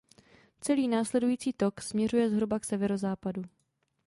[0.61, 3.41] Celý následující tok směřuje zhruba k severozápadu.